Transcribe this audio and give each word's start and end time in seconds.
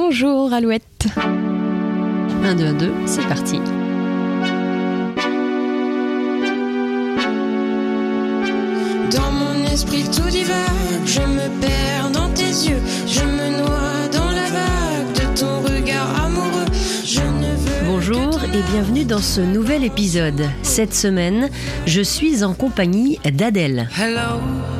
Bonjour 0.00 0.52
Alouette. 0.52 1.08
1, 1.16 2.54
2, 2.54 2.64
1, 2.66 2.72
2, 2.74 2.92
c'est 3.06 3.26
parti. 3.26 3.58
Dans 9.10 9.32
mon 9.32 9.66
esprit 9.66 10.04
tout 10.04 10.30
divague, 10.30 11.04
je 11.04 11.20
me 11.20 11.60
perds 11.60 12.10
dans 12.12 12.28
tes 12.28 12.44
yeux, 12.44 12.78
je 13.08 13.24
me 13.24 13.58
noie 13.58 14.08
dans 14.12 14.30
la 14.30 14.46
vague 14.46 15.14
de 15.14 15.36
ton 15.36 15.62
regard 15.62 16.24
amoureux. 16.24 16.66
Je 17.04 17.20
ne 17.20 17.56
veux 17.56 17.84
Bonjour 17.84 18.40
et 18.44 18.62
bienvenue 18.70 19.04
dans 19.04 19.18
ce 19.18 19.40
nouvel 19.40 19.82
épisode. 19.82 20.48
Cette 20.62 20.94
semaine, 20.94 21.50
je 21.86 22.02
suis 22.02 22.44
en 22.44 22.54
compagnie 22.54 23.18
d'Adèle. 23.24 23.88
Hello. 23.98 24.77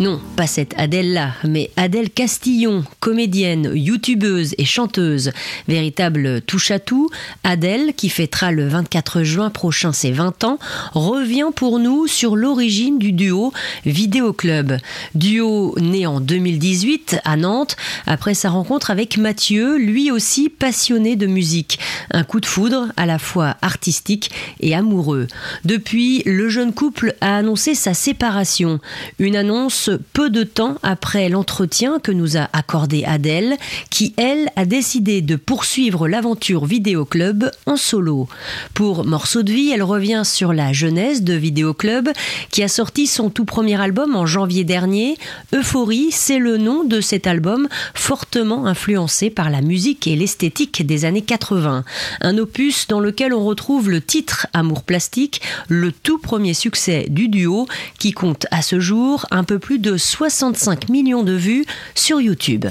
Non, 0.00 0.18
pas 0.34 0.46
cette 0.46 0.72
Adèle-là, 0.78 1.32
mais 1.44 1.70
Adèle 1.76 2.08
Castillon, 2.08 2.84
comédienne, 3.00 3.70
youtubeuse 3.74 4.54
et 4.56 4.64
chanteuse. 4.64 5.30
Véritable 5.68 6.40
touche-à-tout, 6.40 7.10
Adèle, 7.44 7.92
qui 7.94 8.08
fêtera 8.08 8.50
le 8.50 8.66
24 8.66 9.22
juin 9.22 9.50
prochain 9.50 9.92
ses 9.92 10.10
20 10.10 10.44
ans, 10.44 10.58
revient 10.92 11.50
pour 11.54 11.80
nous 11.80 12.06
sur 12.06 12.34
l'origine 12.34 12.98
du 12.98 13.12
duo 13.12 13.52
Vidéo 13.84 14.32
Club. 14.32 14.78
Duo 15.14 15.74
né 15.78 16.06
en 16.06 16.20
2018 16.20 17.18
à 17.24 17.36
Nantes, 17.36 17.76
après 18.06 18.32
sa 18.32 18.48
rencontre 18.48 18.90
avec 18.90 19.18
Mathieu, 19.18 19.76
lui 19.76 20.10
aussi 20.10 20.48
passionné 20.48 21.14
de 21.14 21.26
musique. 21.26 21.78
Un 22.10 22.24
coup 22.24 22.40
de 22.40 22.46
foudre 22.46 22.88
à 22.96 23.04
la 23.04 23.18
fois 23.18 23.56
artistique 23.60 24.30
et 24.60 24.74
amoureux. 24.74 25.26
Depuis, 25.66 26.22
le 26.24 26.48
jeune 26.48 26.72
couple 26.72 27.14
a 27.20 27.36
annoncé 27.36 27.74
sa 27.74 27.92
séparation. 27.92 28.80
Une 29.18 29.36
annonce 29.36 29.90
peu 30.12 30.30
de 30.30 30.42
temps 30.42 30.76
après 30.82 31.28
l'entretien 31.28 31.98
que 31.98 32.12
nous 32.12 32.36
a 32.36 32.48
accordé 32.52 33.04
Adèle, 33.04 33.56
qui, 33.90 34.14
elle, 34.16 34.50
a 34.56 34.64
décidé 34.64 35.22
de 35.22 35.36
poursuivre 35.36 36.08
l'aventure 36.08 36.64
Vidéo 36.64 37.04
Club 37.04 37.50
en 37.66 37.76
solo. 37.76 38.28
Pour 38.74 39.04
Morceau 39.04 39.42
de 39.42 39.52
vie, 39.52 39.70
elle 39.70 39.82
revient 39.82 40.22
sur 40.24 40.52
la 40.52 40.72
jeunesse 40.72 41.22
de 41.22 41.34
Vidéo 41.34 41.74
Club, 41.74 42.08
qui 42.50 42.62
a 42.62 42.68
sorti 42.68 43.06
son 43.06 43.30
tout 43.30 43.44
premier 43.44 43.80
album 43.80 44.16
en 44.16 44.26
janvier 44.26 44.64
dernier. 44.64 45.16
Euphorie, 45.54 46.08
c'est 46.10 46.38
le 46.38 46.58
nom 46.58 46.84
de 46.84 47.00
cet 47.00 47.26
album, 47.26 47.68
fortement 47.94 48.66
influencé 48.66 49.30
par 49.30 49.50
la 49.50 49.60
musique 49.60 50.06
et 50.06 50.16
l'esthétique 50.16 50.86
des 50.86 51.04
années 51.04 51.22
80. 51.22 51.84
Un 52.20 52.38
opus 52.38 52.86
dans 52.88 53.00
lequel 53.00 53.32
on 53.32 53.44
retrouve 53.44 53.90
le 53.90 54.00
titre 54.00 54.46
Amour 54.52 54.82
plastique, 54.82 55.40
le 55.68 55.92
tout 55.92 56.18
premier 56.18 56.54
succès 56.54 57.06
du 57.08 57.28
duo, 57.28 57.66
qui 57.98 58.12
compte 58.12 58.46
à 58.50 58.62
ce 58.62 58.80
jour 58.84 59.24
un 59.30 59.44
peu 59.44 59.58
plus 59.58 59.78
de 59.78 59.96
65 59.96 60.90
millions 60.90 61.22
de 61.22 61.32
vues 61.32 61.64
sur 61.94 62.20
YouTube. 62.20 62.66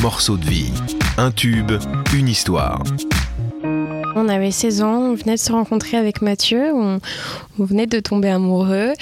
Morceau 0.00 0.36
de 0.36 0.44
vie. 0.44 0.70
Un 1.18 1.32
tube, 1.32 1.72
une 2.14 2.28
histoire. 2.28 2.80
On 4.14 4.28
avait 4.28 4.52
16 4.52 4.82
ans, 4.82 4.98
on 5.10 5.14
venait 5.14 5.34
de 5.34 5.40
se 5.40 5.50
rencontrer 5.50 5.96
avec 5.96 6.22
Mathieu, 6.22 6.72
on, 6.72 7.00
on 7.58 7.64
venait 7.64 7.88
de 7.88 7.98
tomber 7.98 8.28
amoureux. 8.28 8.92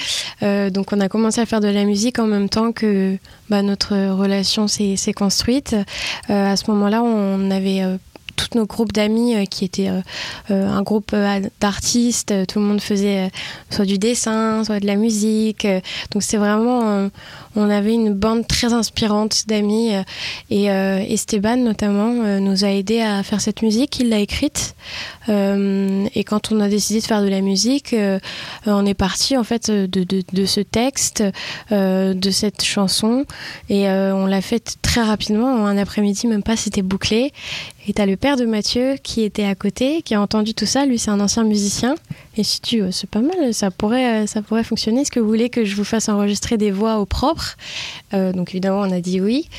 Euh, 0.41 0.71
donc 0.71 0.91
on 0.91 0.99
a 1.01 1.07
commencé 1.07 1.39
à 1.39 1.45
faire 1.45 1.59
de 1.61 1.67
la 1.67 1.83
musique 1.83 2.17
en 2.17 2.25
même 2.25 2.49
temps 2.49 2.71
que 2.71 3.15
bah, 3.51 3.61
notre 3.61 3.93
relation 3.93 4.67
s'est 4.67 4.95
s'est 4.95 5.13
construite. 5.13 5.75
Euh, 6.31 6.51
à 6.53 6.55
ce 6.55 6.69
moment-là, 6.71 7.03
on 7.03 7.51
avait... 7.51 7.83
euh, 7.83 7.97
tous 8.35 8.57
nos 8.57 8.65
groupes 8.65 8.91
d'amis 8.91 9.35
euh, 9.35 9.45
qui 9.45 9.65
étaient 9.65 9.89
euh, 9.89 10.01
euh, 10.51 10.67
un 10.67 10.81
groupe 10.81 11.15
d'artistes, 11.59 12.33
tout 12.47 12.59
le 12.59 12.65
monde 12.65 12.81
faisait 12.81 13.29
soit 13.69 13.85
du 13.85 13.97
dessin, 13.97 14.63
soit 14.63 14.79
de 14.79 14.87
la 14.87 14.95
musique. 14.95 15.67
donc 16.11 16.23
c'est 16.23 16.37
vraiment, 16.37 17.09
on 17.55 17.69
avait 17.69 17.93
une 17.93 18.13
bande 18.13 18.47
très 18.47 18.73
inspirante 18.73 19.43
d'amis 19.47 19.95
euh, 19.95 20.03
et 20.49 20.71
euh, 20.71 20.99
Esteban 20.99 21.57
notamment 21.57 22.23
euh, 22.23 22.39
nous 22.39 22.65
a 22.65 22.69
aidé 22.69 23.01
à 23.01 23.23
faire 23.23 23.41
cette 23.41 23.61
musique. 23.61 23.99
Il 23.99 24.09
l'a 24.09 24.19
écrite 24.19 24.75
Euh, 25.29 26.05
et 26.15 26.23
quand 26.23 26.51
on 26.51 26.59
a 26.59 26.67
décidé 26.67 26.99
de 26.99 27.05
faire 27.05 27.21
de 27.21 27.29
la 27.29 27.41
musique, 27.41 27.93
euh, 27.93 28.19
on 28.65 28.85
est 28.85 28.93
parti 28.93 29.37
en 29.37 29.43
fait 29.43 29.71
de, 29.71 30.45
ce 30.45 30.59
texte, 30.59 31.23
euh, 31.71 32.13
de 32.13 32.31
cette 32.31 32.63
chanson 32.63 33.25
et 33.69 33.89
euh, 33.89 34.15
on 34.15 34.25
l'a 34.25 34.41
fait 34.41 34.75
très 34.81 35.01
rapidement. 35.01 35.47
En 35.47 35.65
un 35.65 35.77
après-midi, 35.77 36.27
même 36.27 36.43
pas, 36.43 36.57
c'était 36.57 36.81
bouclé. 36.81 37.31
Et 37.87 37.93
t'as 37.93 38.05
le 38.05 38.15
père 38.15 38.37
de 38.37 38.45
Mathieu 38.45 38.95
qui 39.01 39.23
était 39.23 39.43
à 39.45 39.55
côté, 39.55 40.01
qui 40.03 40.15
a 40.15 40.21
entendu 40.21 40.53
tout 40.53 40.65
ça. 40.65 40.85
Lui, 40.85 40.97
c'est 40.99 41.11
un 41.11 41.19
ancien 41.19 41.43
musicien. 41.43 41.95
Et 42.35 42.43
si 42.43 42.61
tu, 42.61 42.81
c'est 42.91 43.09
pas 43.09 43.21
mal, 43.21 43.53
ça 43.53 43.69
pourrait, 43.69 44.23
euh, 44.23 44.27
ça 44.27 44.41
pourrait 44.41 44.63
fonctionner. 44.63 45.01
Est-ce 45.01 45.11
que 45.11 45.19
vous 45.19 45.27
voulez 45.27 45.49
que 45.49 45.65
je 45.65 45.75
vous 45.75 45.83
fasse 45.83 46.09
enregistrer 46.09 46.57
des 46.57 46.71
voix 46.71 46.97
au 46.97 47.05
propre? 47.05 47.57
Euh, 48.13 48.31
Donc 48.33 48.51
évidemment, 48.51 48.79
on 48.79 48.91
a 48.91 49.01
dit 49.01 49.21
oui. 49.21 49.49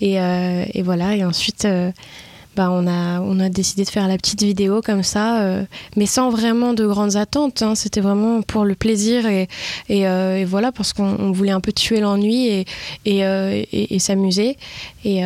Et, 0.00 0.20
euh, 0.20 0.64
et 0.72 0.82
voilà. 0.82 1.14
Et 1.16 1.24
ensuite, 1.24 1.64
euh, 1.64 1.92
bah, 2.56 2.70
on 2.70 2.86
a, 2.86 3.48
décidé 3.48 3.84
de 3.84 3.88
faire 3.88 4.08
la 4.08 4.16
petite 4.16 4.42
vidéo 4.42 4.80
comme 4.80 5.02
ça, 5.02 5.42
euh, 5.42 5.64
mais 5.96 6.06
sans 6.06 6.30
vraiment 6.30 6.72
de 6.72 6.86
grandes 6.86 7.16
attentes. 7.16 7.62
hein. 7.62 7.74
C'était 7.74 8.00
vraiment 8.00 8.42
pour 8.42 8.64
le 8.64 8.74
plaisir 8.74 9.26
et, 9.26 9.48
euh, 9.90 10.44
voilà 10.48 10.72
parce 10.72 10.92
qu'on 10.92 11.16
on 11.18 11.32
voulait 11.32 11.50
un 11.50 11.60
peu 11.60 11.72
tuer 11.72 12.00
l'ennui 12.00 12.64
et, 13.04 13.24
euh, 13.24 13.62
s'amuser. 13.98 14.56
Et, 15.04 15.20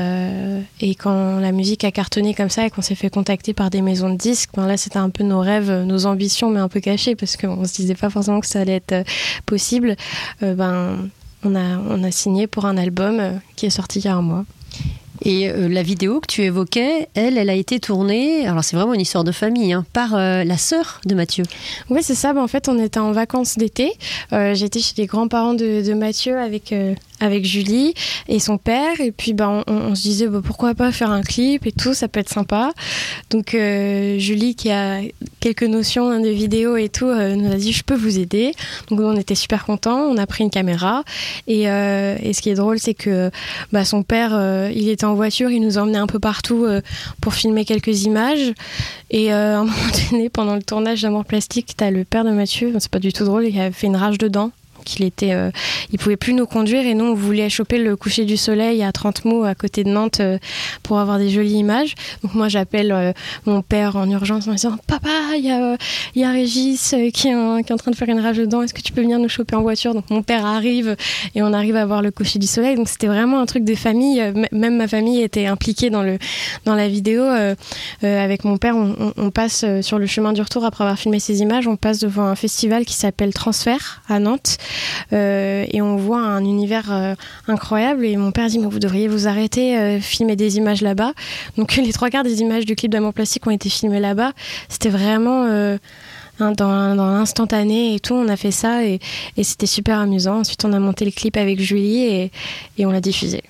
quand 0.99 1.39
la 1.39 1.53
musique 1.53 1.84
a 1.84 1.93
cartonné 1.93 2.34
comme 2.34 2.50
ça 2.50 2.66
et 2.66 2.71
qu'on 2.71 2.83
s'est 2.83 2.94
fait 2.94 3.11
contacter 3.11 3.55
par 3.55 3.71
des 3.71 3.83
maisons 3.83 4.10
de 4.10 4.16
disques, 4.16 4.50
ben 4.55 4.66
là 4.66 4.77
c'était 4.77 4.99
un 4.99 5.10
peu 5.10 5.22
nos 5.22 5.41
rêves, 5.41 5.71
nos 5.71 6.06
ambitions, 6.06 6.50
mais 6.50 6.60
un 6.60 6.69
peu 6.69 6.81
cachées 6.81 7.15
parce 7.15 7.37
qu'on 7.37 7.65
se 7.65 7.75
disait 7.75 7.95
pas 7.95 8.10
forcément 8.10 8.41
que 8.41 8.47
ça 8.47 8.60
allait 8.60 8.83
être 8.87 9.06
possible. 9.47 9.97
Ben 10.41 11.09
on 11.45 11.55
a, 11.55 12.10
signé 12.10 12.47
pour 12.47 12.66
un 12.66 12.77
album 12.77 13.41
qui 13.55 13.66
est 13.66 13.71
sorti 13.71 14.00
il 14.00 14.06
y 14.06 14.09
a 14.09 14.15
un 14.15 14.22
mois. 14.22 14.45
Et 15.22 15.50
euh, 15.50 15.68
la 15.68 15.82
vidéo 15.82 16.20
que 16.20 16.26
tu 16.26 16.42
évoquais, 16.42 17.08
elle, 17.14 17.38
elle 17.38 17.50
a 17.50 17.54
été 17.54 17.80
tournée, 17.80 18.46
alors 18.46 18.64
c'est 18.64 18.76
vraiment 18.76 18.94
une 18.94 19.00
histoire 19.00 19.24
de 19.24 19.32
famille, 19.32 19.72
hein, 19.72 19.84
par 19.92 20.14
euh, 20.14 20.44
la 20.44 20.56
sœur 20.56 21.00
de 21.06 21.14
Mathieu. 21.14 21.44
Oui, 21.90 22.00
c'est 22.02 22.14
ça. 22.14 22.32
Ben, 22.32 22.42
en 22.42 22.48
fait, 22.48 22.68
on 22.68 22.78
était 22.78 23.00
en 23.00 23.12
vacances 23.12 23.58
d'été. 23.58 23.92
Euh, 24.32 24.54
J'étais 24.54 24.80
chez 24.80 24.94
les 24.96 25.06
grands-parents 25.06 25.54
de, 25.54 25.86
de 25.86 25.94
Mathieu 25.94 26.38
avec, 26.38 26.74
avec 27.20 27.44
Julie 27.44 27.94
et 28.28 28.38
son 28.38 28.58
père. 28.58 29.00
Et 29.00 29.12
puis, 29.12 29.32
ben, 29.32 29.62
on, 29.66 29.94
se 29.94 30.02
disait 30.02 30.26
bah, 30.26 30.40
pourquoi 30.44 30.74
pas 30.74 30.92
faire 30.92 31.10
un 31.10 31.22
clip 31.22 31.66
et 31.66 31.72
tout, 31.72 31.94
ça 31.94 32.08
peut 32.08 32.20
être 32.20 32.28
sympa. 32.28 32.72
Donc, 33.30 33.54
euh, 33.54 34.18
Julie, 34.18 34.54
qui 34.54 34.70
a 34.70 35.00
quelques 35.40 35.64
notions 35.64 36.10
hein, 36.10 36.20
de 36.20 36.28
vidéo 36.28 36.76
et 36.76 36.88
tout, 36.88 37.06
euh, 37.06 37.34
nous 37.34 37.50
a 37.52 37.56
dit 37.56 37.72
je 37.72 37.84
peux 37.84 37.94
vous 37.94 38.18
aider. 38.18 38.52
Donc, 38.90 39.00
on 39.00 39.16
était 39.16 39.34
super 39.34 39.64
contents. 39.64 40.00
On 40.00 40.16
a 40.16 40.26
pris 40.26 40.44
une 40.44 40.50
caméra. 40.50 41.04
Et, 41.46 41.68
euh, 41.68 42.16
et 42.22 42.32
ce 42.32 42.42
qui 42.42 42.50
est 42.50 42.54
drôle, 42.54 42.78
c'est 42.78 42.94
que 42.94 43.30
bah, 43.72 43.84
son 43.84 44.02
père, 44.02 44.28
il 44.74 44.88
était 44.88 45.04
en 45.04 45.14
voiture, 45.14 45.50
il 45.50 45.60
nous 45.60 45.78
emmenait 45.78 45.98
un 45.98 46.06
peu 46.06 46.18
partout 46.18 46.66
pour 47.20 47.34
filmer 47.34 47.64
quelques 47.64 48.04
images. 48.04 48.52
Et 49.10 49.32
à 49.32 49.60
un 49.60 49.64
moment 49.64 49.76
donné, 50.10 50.28
pendant 50.28 50.54
le 50.54 50.62
tournage 50.62 51.02
d'Amour 51.02 51.24
Plastique, 51.24 51.74
t'as 51.76 51.90
le 51.90 52.04
père 52.04 52.24
de 52.24 52.30
Mathieu, 52.30 52.72
c'est 52.78 52.90
pas 52.90 52.98
du 52.98 53.12
tout 53.12 53.24
drôle, 53.24 53.46
il 53.46 53.58
avait 53.58 53.72
fait 53.72 53.86
une 53.86 53.96
rage 53.96 54.18
dedans. 54.18 54.50
Qu'il 54.88 55.04
était, 55.04 55.32
euh, 55.32 55.50
il 55.93 55.99
pouvait 55.99 56.16
plus 56.16 56.32
nous 56.34 56.47
conduire 56.47 56.84
et 56.87 56.94
nous 56.94 57.04
on 57.04 57.15
voulait 57.15 57.49
choper 57.50 57.78
le 57.78 57.94
coucher 57.97 58.25
du 58.25 58.37
soleil 58.37 58.82
à 58.82 58.91
30 58.93 59.25
mots 59.25 59.44
à 59.44 59.54
côté 59.54 59.84
de 59.84 59.91
Nantes 59.91 60.21
euh, 60.21 60.38
pour 60.82 60.99
avoir 60.99 61.19
des 61.19 61.31
jolies 61.31 61.54
images. 61.59 61.94
Donc 62.22 62.34
moi 62.34 62.49
j'appelle 62.49 62.91
euh, 62.93 63.12
mon 63.47 63.62
père 63.62 63.97
en 63.97 64.09
urgence 64.10 64.48
en 64.48 64.53
disant 64.53 64.77
papa 64.87 65.09
il 65.37 65.44
y 65.44 65.50
a, 65.50 65.77
y 66.16 66.25
a 66.25 66.31
Régis 66.32 66.88
qui, 66.91 66.97
est 67.06 67.12
qui 67.12 67.28
est 67.28 67.34
en 67.72 67.77
train 67.77 67.91
de 67.91 67.97
faire 67.97 68.09
une 68.09 68.21
rage 68.21 68.38
dedans, 68.38 68.62
est-ce 68.62 68.75
que 68.75 68.81
tu 68.82 68.93
peux 68.93 69.03
venir 69.03 69.19
nous 69.19 69.28
choper 69.28 69.54
en 69.56 69.62
voiture? 69.62 69.94
Donc 69.94 70.10
mon 70.10 70.22
père 70.22 70.44
arrive 70.47 70.97
et 71.34 71.43
on 71.43 71.53
arrive 71.53 71.77
à 71.77 71.84
voir 71.87 72.03
le 72.03 72.10
coucher 72.10 72.38
du 72.38 72.47
soleil. 72.47 72.77
Donc 72.77 72.88
c'était 72.88 73.06
vraiment 73.06 73.41
un 73.41 73.47
truc 73.47 73.65
de 73.65 73.75
famille. 73.75 74.21
Euh, 74.21 74.32
m- 74.34 74.47
Même 74.53 74.77
ma 74.77 74.88
famille 74.88 75.21
était 75.22 75.47
impliquée 75.47 75.91
dans 75.91 76.03
le 76.03 76.19
dans 76.65 76.75
la 76.75 76.88
vidéo. 76.88 77.25
Avec 78.03 78.44
mon 78.44 78.56
père, 78.59 78.77
on, 78.77 79.12
on- 79.16 79.31
passe 79.31 79.65
sur 79.82 79.98
le 79.98 80.06
chemin 80.06 80.32
du 80.32 80.41
retour 80.41 80.65
après 80.65 80.84
avoir 80.84 80.98
filmé 80.98 81.21
ces 81.21 81.41
images. 81.43 81.66
On 81.69 81.77
passe 81.77 81.98
devant 81.98 82.25
un 82.25 82.34
festival 82.34 82.84
qui 82.87 82.94
s'appelle 82.94 83.32
Transfert 83.34 84.03
à 84.09 84.19
Nantes 84.19 84.56
et 85.12 85.83
on 85.83 85.97
voit 85.97 86.21
un 86.21 86.44
univers 86.44 86.91
euh, 86.91 87.15
incroyable. 87.47 88.05
Et 88.05 88.16
mon 88.16 88.33
père 88.33 88.49
dit 88.49 88.59
mais 88.59 88.66
vous 88.66 88.78
devriez 88.78 89.09
vous 89.09 89.27
arrêter, 89.27 89.78
euh, 89.78 90.00
filmer 90.00 90.37
des 90.37 90.57
images 90.57 90.83
là-bas. 90.83 91.13
Donc 91.57 91.77
les 91.77 91.92
trois 91.92 92.10
quarts 92.10 92.25
des 92.25 92.41
images 92.41 92.65
du 92.65 92.75
clip 92.77 92.91
d'Amour 92.91 93.15
Plastique 93.15 93.47
ont 93.47 93.51
été 93.51 93.69
filmées 93.69 94.01
là-bas. 94.01 94.33
C'était 94.69 94.89
vraiment 94.91 95.45
euh, 95.45 95.78
dans, 96.39 96.95
l'instantané 96.95 97.95
et 97.95 98.01
tout. 98.01 98.15
On 98.15 98.28
a 98.28 98.36
fait 98.36 98.51
ça 98.51 98.84
et, 98.84 99.01
c'était 99.42 99.66
super 99.66 99.98
amusant. 99.98 100.41
Ensuite, 100.41 100.65
on 100.65 100.72
a 100.72 100.78
monté 100.78 101.04
le 101.04 101.10
clip 101.10 101.36
avec 101.36 101.60
Julie 101.60 102.31
et 102.78 102.86
on 102.86 102.91
l'a 102.91 103.01
diffusé. 103.01 103.42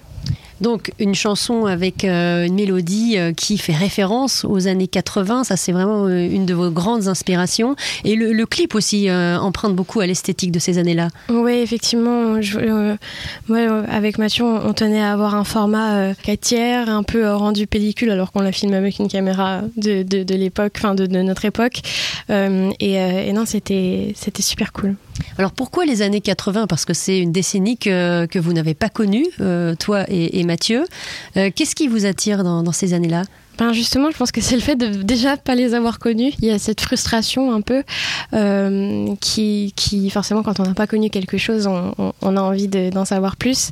Donc 0.61 0.93
une 0.99 1.15
chanson 1.15 1.67
avec 1.67 2.05
euh, 2.05 2.47
une 2.47 2.55
mélodie 2.55 3.17
euh, 3.17 3.33
qui 3.33 3.59
fait 3.59 3.75
référence 3.75 4.45
aux 4.45 4.67
années 4.67 4.89
80, 4.89 5.45
ça 5.45 5.57
c'est 5.57 5.73
vraiment 5.73 6.07
euh, 6.07 6.29
une 6.29 6.47
de 6.47 6.55
vos 6.55 6.71
grandes 6.71 7.09
inspirations. 7.09 7.77
Et 8.05 8.17
le, 8.17 8.47
clip 8.49 8.75
aussi 8.75 9.11
emprunte 9.11 9.77
beaucoup 9.77 10.01
à 10.01 10.07
l'esthétique 10.07 10.53
de 10.53 10.59
ces 10.59 10.79
années-là. 10.79 11.09
Oui, 11.29 11.53
effectivement. 11.53 12.37
Euh, 13.51 13.85
avec 13.89 14.17
Mathieu, 14.17 14.45
on, 14.45 14.73
tenait 14.73 15.03
à 15.03 15.13
avoir 15.13 15.35
un 15.35 15.45
format 15.45 15.97
euh, 15.97 16.15
4 16.23 16.41
tiers, 16.41 16.89
un 16.89 17.03
peu 17.03 17.31
rendu 17.31 17.67
pellicule, 17.67 18.11
alors 18.11 18.33
qu'on 18.33 18.41
l'a 18.41 18.53
filmé 18.53 18.77
avec 18.77 18.99
une 18.99 19.09
caméra 19.09 19.63
de, 19.77 20.35
l'époque, 20.35 20.73
enfin 20.79 20.95
de, 20.95 21.07
notre 21.07 21.45
époque. 21.45 21.81
Et, 22.31 22.93
et 22.95 23.33
non, 23.33 23.45
c'était 23.45 24.15
super 24.41 24.73
cool. 24.73 24.97
Alors 25.39 25.53
pourquoi 25.53 25.85
les 25.85 26.03
années 26.03 26.21
80 26.21 26.67
Parce 26.67 26.85
que 26.85 26.95
c'est 26.95 27.19
une 27.19 27.33
décennie 27.33 27.79
que, 27.79 28.39
vous 28.39 28.53
n'avez 28.53 28.75
pas 28.75 28.89
connue, 28.89 29.27
euh, 29.41 29.75
toi 29.75 30.05
et, 30.09 30.43
Mathieu. 30.45 30.85
Euh, 31.37 31.51
Qu'est-ce 31.55 31.75
qui 31.75 31.89
vous 31.89 32.07
attire 32.07 32.45
dans, 32.45 32.73
ces 32.73 32.95
années-là? 32.95 33.25
Ben 33.59 33.73
justement, 33.73 34.11
je 34.13 34.17
pense 34.17 34.31
que 34.31 34.41
c'est 34.41 34.55
le 34.55 34.61
fait 34.61 34.77
de 34.77 35.03
déjà 35.03 35.37
pas 35.37 35.57
les 35.57 35.75
avoir 35.75 35.99
connus. 35.99 36.33
Il 36.39 36.45
y 36.45 36.51
a 36.51 36.61
cette 36.61 36.81
frustration 36.81 37.53
un 37.53 37.61
peu 37.61 37.83
euh, 38.33 39.09
qui, 39.21 40.11
forcément, 40.11 40.45
quand 40.45 40.61
on 40.61 40.63
n'a 40.63 40.75
pas 40.75 40.87
connu 40.87 41.11
quelque 41.11 41.39
chose, 41.39 41.67
on, 41.67 42.37
a 42.37 42.41
envie 42.41 42.69
de- 42.69 42.91
d'en 42.91 43.05
savoir 43.05 43.37
plus. 43.37 43.71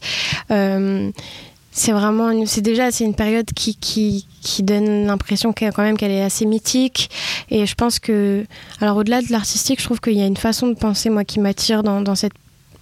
C'est 1.77 1.93
vraiment, 1.93 2.33
c'est 2.47 2.63
déjà, 2.63 2.91
c'est 2.91 3.05
une 3.05 3.15
période 3.15 3.45
qui, 3.55 3.77
qui, 3.77 4.27
qui 4.41 4.63
donne 4.63 5.05
l'impression 5.05 5.53
qu'elle, 5.53 5.75
quand 5.75 5.83
même 5.83 5.99
qu'elle 5.99 6.11
est 6.11 6.23
assez 6.23 6.47
mythique. 6.47 7.11
Et 7.51 7.67
je 7.67 7.75
pense 7.75 7.99
que, 7.99 8.47
alors 8.81 8.97
au-delà 8.97 9.21
de 9.21 9.31
l'artistique, 9.31 9.81
je 9.81 9.85
trouve 9.85 10.01
qu'il 10.01 10.15
y 10.15 10.23
a 10.23 10.27
une 10.27 10.39
façon 10.39 10.69
de 10.69 10.75
penser, 10.75 11.11
moi, 11.11 11.25
qui 11.25 11.39
m'attire 11.39 11.83
dans, 11.83 12.01
dans 12.01 12.15
cette 12.15 12.33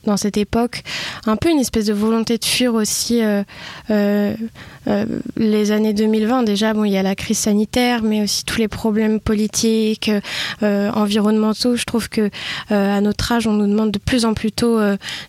dans 0.07 0.17
cette 0.17 0.37
époque, 0.37 0.83
un 1.27 1.37
peu 1.37 1.51
une 1.51 1.59
espèce 1.59 1.87
de 1.87 1.93
volonté 1.93 2.39
de 2.39 2.45
fuir 2.45 2.75
aussi 2.75 3.23
euh, 3.23 3.43
euh, 3.91 4.35
euh, 4.87 5.07
les 5.37 5.71
années 5.71 5.95
2020. 5.95 6.43
Déjà, 6.43 6.75
bon, 6.75 6.85
il 6.85 6.93
y 6.93 6.97
a 6.97 7.03
la 7.03 7.15
crise 7.15 7.39
sanitaire, 7.39 8.03
mais 8.03 8.23
aussi 8.23 8.45
tous 8.45 8.59
les 8.59 8.69
problèmes 8.69 9.21
politiques, 9.21 10.11
environnementaux. 10.63 11.77
Je 11.77 11.85
trouve 11.85 12.09
que 12.09 12.31
à 12.71 13.01
notre 13.01 13.33
âge, 13.33 13.47
on 13.47 13.53
nous 13.53 13.67
demande 13.67 13.91
de 13.91 13.99
plus 13.99 14.25
en 14.25 14.35
plus 14.35 14.53
tôt 14.53 14.79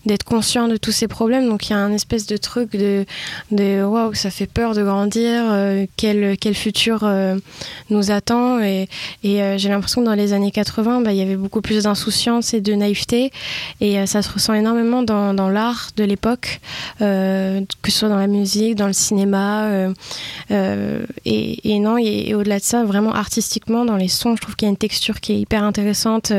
d'être 0.06 0.24
conscient 0.24 0.68
de 0.68 0.78
tous 0.78 0.92
ces 0.92 1.08
problèmes. 1.08 1.48
Donc, 1.48 1.70
il 1.70 1.72
y 1.72 1.76
a 1.76 1.80
un 1.80 1.92
espèce 1.92 2.26
de 2.26 2.38
truc 2.38 2.72
de, 2.72 3.06
de 3.52 3.84
waouh, 3.84 4.14
ça 4.14 4.30
fait 4.30 4.48
peur 4.48 4.74
de 4.74 4.84
grandir. 4.84 5.44
quel 5.96 6.38
quel 6.38 6.56
futur 6.56 7.08
nous 7.90 8.12
attend 8.12 8.60
Et, 8.60 8.88
j'ai 9.24 9.70
l'impression 9.70 10.02
que 10.02 10.06
dans 10.06 10.14
les 10.14 10.34
années 10.34 10.52
80, 10.52 11.02
bah, 11.02 11.12
il 11.12 11.18
y 11.18 11.22
avait 11.22 11.36
beaucoup 11.36 11.62
plus 11.62 11.84
d'insouciance 11.84 12.54
et 12.54 12.62
de 12.62 12.74
naïveté. 12.74 13.32
Et 13.82 14.06
ça 14.06 14.22
se 14.22 14.32
ressent 14.32 14.54
énormément 14.54 14.65
dans, 15.04 15.34
dans 15.34 15.50
l'art 15.50 15.90
de 15.96 16.04
l'époque, 16.04 16.60
euh, 17.02 17.62
que 17.82 17.92
ce 17.92 18.00
soit 18.00 18.10
dans 18.10 18.18
la 18.18 18.28
musique, 18.28 18.76
dans 18.76 18.88
le 18.88 18.94
cinéma. 18.94 19.66
euh, 19.66 19.94
euh, 20.52 21.06
et, 21.26 21.80
non, 21.80 21.98
et, 21.98 22.34
au-delà 22.34 22.60
de 22.60 22.64
ça, 22.64 22.84
vraiment 22.84 23.14
artistiquement, 23.14 23.86
dans 23.86 23.96
les 23.96 24.08
sons, 24.08 24.36
je 24.36 24.42
trouve 24.42 24.56
qu'il 24.56 24.68
y 24.68 24.70
a 24.70 24.72
une 24.72 24.78
texture 24.78 25.20
qui 25.20 25.34
est 25.34 25.40
hyper 25.40 25.64
intéressante. 25.64 26.32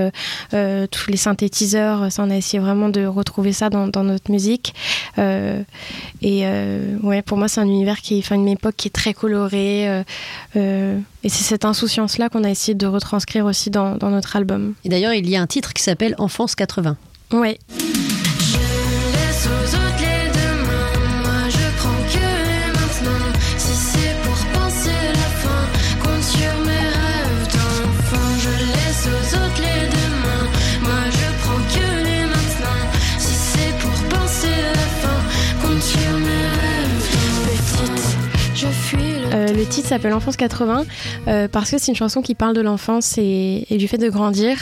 tous 0.50 1.10
les 1.10 1.16
synthétiseurs, 1.16 2.10
ça, 2.10 2.22
on 2.22 2.30
a 2.30 2.36
essayé 2.36 2.58
vraiment 2.58 2.88
de 2.88 3.06
retrouver 3.06 3.52
ça 3.52 3.70
dans, 3.70 3.86
notre 4.02 4.30
musique. 4.30 4.74
Et 5.18 6.44
ouais, 7.02 7.22
pour 7.22 7.38
moi, 7.38 7.48
c'est 7.48 7.60
un 7.60 7.66
univers 7.66 8.00
qui 8.00 8.18
est, 8.18 8.30
une 8.30 8.48
époque 8.48 8.74
qui 8.76 8.88
est 8.88 8.90
très 8.90 9.14
colorée. 9.14 9.84
et 10.54 11.28
c'est 11.28 11.44
cette 11.44 11.64
insouciance-là 11.64 12.28
qu'on 12.28 12.44
a 12.44 12.50
essayé 12.50 12.74
de 12.74 12.86
retranscrire 12.86 13.44
aussi 13.44 13.70
dans, 13.70 13.96
dans 13.96 14.10
notre 14.10 14.36
album. 14.36 14.74
Et 14.84 14.88
d'ailleurs, 14.88 15.12
il 15.12 15.28
y 15.28 15.36
a 15.36 15.42
un 15.42 15.46
titre 15.46 15.72
qui 15.72 15.82
s'appelle 15.82 16.14
Enfance 16.18 16.54
80. 16.54 16.96
Ouais. 17.32 17.58
Le 39.66 39.72
titre 39.72 39.88
s'appelle 39.88 40.12
Enfance 40.14 40.36
80 40.36 40.84
euh, 41.28 41.48
parce 41.48 41.70
que 41.72 41.78
c'est 41.78 41.90
une 41.90 41.96
chanson 41.96 42.22
qui 42.22 42.34
parle 42.36 42.54
de 42.54 42.60
l'enfance 42.60 43.18
et, 43.18 43.66
et 43.68 43.78
du 43.78 43.88
fait 43.88 43.98
de 43.98 44.08
grandir. 44.08 44.56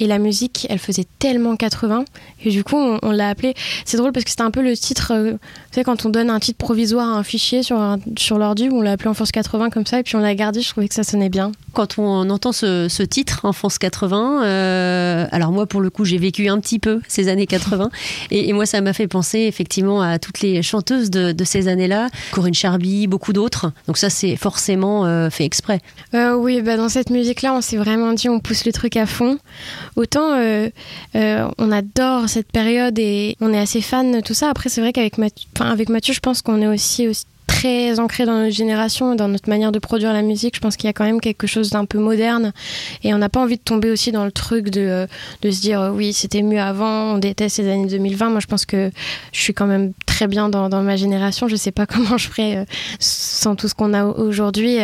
Et 0.00 0.06
la 0.08 0.18
musique, 0.18 0.66
elle 0.68 0.78
faisait 0.80 1.06
tellement 1.20 1.54
80 1.56 2.04
et 2.44 2.50
du 2.50 2.64
coup, 2.64 2.76
on, 2.76 2.98
on 3.02 3.10
l'a 3.12 3.28
appelé. 3.28 3.54
C'est 3.84 3.96
drôle 3.96 4.12
parce 4.12 4.24
que 4.24 4.30
c'était 4.30 4.42
un 4.42 4.50
peu 4.50 4.62
le 4.62 4.76
titre. 4.76 5.12
euh, 5.14 5.32
tu 5.32 5.38
sais, 5.72 5.84
quand 5.84 6.04
on 6.04 6.08
donne 6.08 6.30
un 6.30 6.40
titre 6.40 6.58
provisoire 6.58 7.08
à 7.08 7.12
un 7.18 7.22
fichier 7.22 7.62
sur, 7.62 7.78
un- 7.78 7.98
sur 8.18 8.38
l'ordi, 8.38 8.68
on 8.72 8.80
l'a 8.82 8.92
appelé 8.92 9.08
Enfance 9.08 9.30
80 9.30 9.70
comme 9.70 9.86
ça 9.86 10.00
et 10.00 10.02
puis 10.02 10.16
on 10.16 10.20
l'a 10.20 10.34
gardé. 10.34 10.62
Je 10.62 10.68
trouvais 10.70 10.88
que 10.88 10.94
ça 10.94 11.04
sonnait 11.04 11.28
bien. 11.30 11.52
Quand 11.72 11.98
on 11.98 12.28
entend 12.30 12.50
ce, 12.52 12.88
ce 12.88 13.02
titre, 13.04 13.40
Enfance 13.44 13.78
80, 13.78 14.42
euh, 14.44 15.26
alors 15.30 15.52
moi 15.52 15.66
pour 15.66 15.80
le 15.80 15.90
coup 15.90 16.04
j'ai 16.04 16.18
vécu 16.18 16.48
un 16.48 16.58
petit 16.58 16.80
peu 16.80 17.00
ces 17.06 17.28
années 17.28 17.46
80 17.46 17.90
et, 18.32 18.48
et 18.48 18.52
moi 18.52 18.66
ça 18.66 18.80
m'a 18.80 18.92
fait 18.92 19.06
penser 19.06 19.38
effectivement 19.40 20.02
à 20.02 20.18
toutes 20.18 20.40
les 20.40 20.60
chanteuses 20.62 21.10
de, 21.10 21.30
de 21.30 21.44
ces 21.44 21.68
années-là, 21.68 22.08
Corinne 22.32 22.54
Charby, 22.54 23.06
beaucoup 23.06 23.32
d'autres. 23.32 23.70
Donc 23.86 23.96
ça 23.98 24.10
c'est 24.10 24.36
forcément 24.40 25.04
euh, 25.04 25.28
fait 25.28 25.44
exprès. 25.44 25.80
Euh, 26.14 26.34
oui, 26.34 26.62
bah 26.62 26.78
dans 26.78 26.88
cette 26.88 27.10
musique-là, 27.10 27.52
on 27.52 27.60
s'est 27.60 27.76
vraiment 27.76 28.14
dit 28.14 28.28
on 28.30 28.40
pousse 28.40 28.64
le 28.64 28.72
truc 28.72 28.96
à 28.96 29.04
fond. 29.04 29.38
Autant 29.96 30.32
euh, 30.32 30.70
on 31.14 31.70
adore 31.70 32.28
cette 32.28 32.50
période 32.50 32.98
et 32.98 33.36
on 33.40 33.52
est 33.52 33.58
assez 33.58 33.82
fan 33.82 34.12
de 34.12 34.20
tout 34.20 34.32
ça. 34.32 34.48
Après, 34.48 34.70
c'est 34.70 34.80
vrai 34.80 34.92
qu'avec 34.92 35.18
Mathieu, 35.18 35.46
avec 35.60 35.90
Mathieu, 35.90 36.14
je 36.14 36.20
pense 36.20 36.40
qu'on 36.40 36.62
est 36.62 36.66
aussi, 36.66 37.06
aussi 37.06 37.26
très 37.60 38.00
ancré 38.00 38.24
dans 38.24 38.38
notre 38.38 38.54
génération, 38.54 39.14
dans 39.14 39.28
notre 39.28 39.50
manière 39.50 39.70
de 39.70 39.78
produire 39.78 40.14
la 40.14 40.22
musique. 40.22 40.56
Je 40.56 40.60
pense 40.60 40.76
qu'il 40.76 40.86
y 40.86 40.88
a 40.88 40.94
quand 40.94 41.04
même 41.04 41.20
quelque 41.20 41.46
chose 41.46 41.68
d'un 41.68 41.84
peu 41.84 41.98
moderne 41.98 42.54
et 43.04 43.12
on 43.12 43.18
n'a 43.18 43.28
pas 43.28 43.40
envie 43.40 43.56
de 43.56 43.62
tomber 43.62 43.90
aussi 43.90 44.12
dans 44.12 44.24
le 44.24 44.32
truc 44.32 44.70
de, 44.70 44.80
euh, 44.80 45.06
de 45.42 45.50
se 45.50 45.60
dire 45.60 45.80
euh, 45.82 45.90
oui, 45.90 46.14
c'était 46.14 46.40
mieux 46.40 46.60
avant, 46.60 47.14
on 47.14 47.18
déteste 47.18 47.56
ces 47.56 47.70
années 47.70 47.86
2020. 47.86 48.30
Moi, 48.30 48.40
je 48.40 48.46
pense 48.46 48.64
que 48.64 48.90
je 49.32 49.40
suis 49.40 49.52
quand 49.52 49.66
même 49.66 49.92
très 50.06 50.26
bien 50.26 50.48
dans, 50.48 50.70
dans 50.70 50.82
ma 50.82 50.96
génération. 50.96 51.48
Je 51.48 51.56
sais 51.56 51.70
pas 51.70 51.84
comment 51.92 52.16
je 52.16 52.28
ferais 52.28 52.56
euh, 52.56 52.64
sans 52.98 53.56
tout 53.56 53.68
ce 53.68 53.74
qu'on 53.74 53.92
a 53.92 54.06
aujourd'hui. 54.06 54.78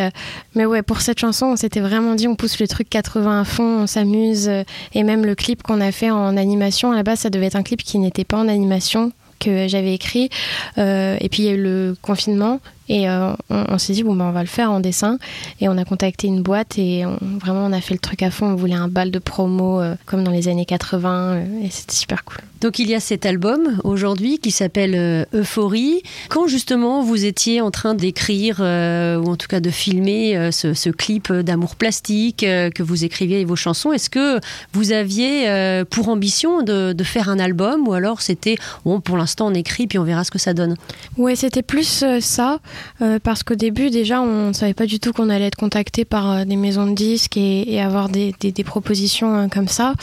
mais 0.54 0.66
ouais, 0.66 0.82
pour 0.82 1.00
cette 1.00 1.18
chanson, 1.18 1.46
on 1.46 1.56
s'était 1.56 1.80
vraiment 1.80 2.14
dit, 2.14 2.28
on 2.28 2.36
pousse 2.36 2.60
le 2.60 2.68
truc 2.68 2.90
80 2.90 3.40
à 3.40 3.44
fond, 3.44 3.84
on 3.84 3.86
s'amuse. 3.86 4.50
et 4.92 5.02
même 5.02 5.24
le 5.24 5.34
clip 5.34 5.62
qu'on 5.62 5.80
a 5.80 5.92
fait 5.92 6.10
en 6.10 6.36
animation, 6.36 6.92
à 6.92 6.96
la 6.96 7.02
base, 7.02 7.20
ça 7.20 7.30
devait 7.30 7.46
être 7.46 7.56
un 7.56 7.62
clip 7.62 7.82
qui 7.82 7.98
n'était 7.98 8.24
pas 8.24 8.36
en 8.36 8.48
animation 8.48 9.12
que 9.38 9.68
j'avais 9.68 9.94
écrit. 9.94 10.30
Euh, 10.78 11.16
et 11.20 11.28
puis 11.28 11.42
il 11.42 11.46
y 11.46 11.48
a 11.48 11.52
eu 11.52 11.62
le 11.62 11.96
confinement 12.00 12.60
et 12.88 13.08
euh, 13.08 13.32
on, 13.50 13.64
on 13.70 13.78
s'est 13.78 13.92
dit 13.92 14.02
bon 14.02 14.14
ben 14.14 14.26
on 14.26 14.32
va 14.32 14.40
le 14.42 14.46
faire 14.48 14.70
en 14.70 14.80
dessin 14.80 15.18
et 15.60 15.68
on 15.68 15.76
a 15.78 15.84
contacté 15.84 16.26
une 16.26 16.42
boîte 16.42 16.78
et 16.78 17.04
on- 17.06 17.18
vraiment 17.38 17.66
on 17.66 17.72
a 17.72 17.80
fait 17.80 17.94
le 17.94 18.00
truc 18.00 18.22
à 18.22 18.30
fond. 18.30 18.46
On 18.46 18.54
voulait 18.54 18.74
un 18.74 18.88
bal 18.88 19.10
de 19.10 19.18
promo 19.18 19.80
euh, 19.80 19.94
comme 20.06 20.24
dans 20.24 20.30
les 20.30 20.48
années 20.48 20.64
80 20.66 21.32
euh, 21.34 21.44
et 21.64 21.70
c'était 21.70 21.94
super 21.94 22.24
cool. 22.24 22.38
Donc 22.60 22.78
il 22.78 22.88
y 22.88 22.94
a 22.94 23.00
cet 23.00 23.26
album 23.26 23.78
aujourd'hui 23.84 24.38
qui 24.38 24.50
s'appelle 24.50 24.94
euh, 24.94 25.24
Euphorie. 25.34 26.02
Quand 26.30 26.46
justement 26.46 27.02
vous 27.02 27.24
étiez 27.26 27.60
en 27.60 27.70
train 27.70 27.94
d'écrire 27.94 28.58
euh, 28.60 29.18
ou 29.18 29.26
en 29.28 29.36
tout 29.36 29.46
cas 29.46 29.60
de 29.60 29.68
filmer 29.70 30.36
euh, 30.36 30.50
ce, 30.50 30.72
ce 30.72 30.88
clip 30.90 31.30
d'amour 31.32 31.76
plastique 31.76 32.44
euh, 32.44 32.70
que 32.70 32.82
vous 32.82 33.04
écriviez 33.04 33.44
vos 33.44 33.56
chansons, 33.56 33.92
est-ce 33.92 34.08
que 34.08 34.40
vous 34.72 34.92
aviez 34.92 35.48
euh, 35.50 35.84
pour 35.84 36.08
ambition 36.08 36.62
de, 36.62 36.92
de 36.94 37.04
faire 37.04 37.28
un 37.28 37.38
album 37.38 37.86
ou 37.88 37.92
alors 37.92 38.22
c'était 38.22 38.56
bon 38.86 39.00
pour 39.00 39.16
l'instant 39.18 39.48
on 39.48 39.54
écrit 39.54 39.86
puis 39.86 39.98
on 39.98 40.04
verra 40.04 40.24
ce 40.24 40.30
que 40.30 40.38
ça 40.38 40.54
donne? 40.54 40.76
Ouais, 41.18 41.36
c'était 41.36 41.62
plus 41.62 42.02
euh, 42.02 42.20
ça, 42.20 42.60
euh, 43.02 43.18
parce 43.22 43.42
qu'au 43.42 43.54
début, 43.54 43.90
déjà, 43.90 44.20
on 44.20 44.48
ne 44.48 44.52
savait 44.52 44.74
pas 44.74 44.86
du 44.86 45.00
tout 45.00 45.12
qu'on 45.12 45.30
allait 45.30 45.46
être 45.46 45.56
contacté 45.56 46.04
par 46.04 46.30
euh, 46.30 46.44
des 46.44 46.56
maisons 46.56 46.86
de 46.86 46.94
disques 46.94 47.36
et, 47.36 47.80
avoir 47.80 48.08
des, 48.08 48.34
propositions 48.64 49.36
euh, 49.36 49.48
comme 49.48 49.68
ça. 49.68 49.94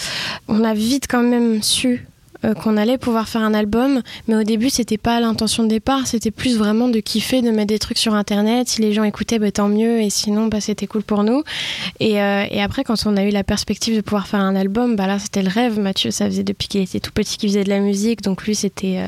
On 0.48 0.64
a 0.64 0.74
vite 0.74 1.06
quand 1.10 1.24
même 1.24 1.62
su 1.62 2.08
euh, 2.46 2.54
qu'on 2.54 2.78
allait 2.78 2.98
pouvoir 2.98 3.28
faire 3.28 3.42
un 3.42 3.54
album, 3.54 4.02
mais 4.28 4.36
au 4.36 4.44
début, 4.44 4.70
c'était 4.70 4.98
pas 4.98 5.20
l'intention 5.20 5.64
de 5.64 5.70
départ, 5.70 6.08
c'était 6.08 6.32
plus 6.32 6.58
vraiment 6.58 6.88
de 6.90 7.00
kiffer, 7.00 7.42
de 7.42 7.52
mettre 7.52 7.68
des 7.68 7.80
trucs 7.80 7.98
sur 7.98 8.14
Internet. 8.16 8.68
Si 8.70 8.82
les 8.82 8.94
gens 8.94 9.04
écoutaient, 9.04 9.40
bah, 9.40 9.52
tant 9.52 9.68
mieux, 9.68 10.02
et 10.02 10.10
sinon, 10.10 10.48
bah, 10.48 10.60
c'était 10.62 10.88
cool 10.88 11.04
pour 11.04 11.24
nous. 11.24 11.44
Et, 12.00 12.22
euh, 12.22 12.46
et 12.50 12.62
après, 12.62 12.84
quand 12.84 12.96
on 13.06 13.16
a 13.18 13.24
eu 13.24 13.30
la 13.30 13.44
perspective 13.44 13.96
de 13.96 14.02
pouvoir 14.02 14.28
faire 14.28 14.42
un 14.42 14.56
album, 14.56 14.96
bah 14.96 15.08
là, 15.08 15.20
c'était 15.20 15.42
le 15.44 15.50
rêve. 15.50 15.80
Mathieu, 15.80 16.12
ça 16.12 16.26
faisait 16.26 16.44
depuis 16.44 16.68
qu'il 16.68 16.82
était 16.82 17.00
tout 17.00 17.12
petit 17.14 17.38
qu'il 17.38 17.50
faisait 17.50 17.64
de 17.64 17.70
la 17.70 17.80
musique, 17.80 18.22
donc 18.22 18.44
lui, 18.46 18.56
c'était 18.56 18.98
euh, 18.98 19.08